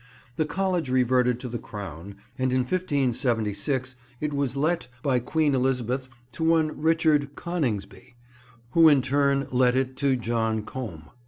[0.35, 6.09] The College reverted to the Crown, and in 1576 it was let by Queen Elizabeth
[6.31, 8.15] to one Richard Coningsby,
[8.71, 11.11] who in turn let it to John Combe.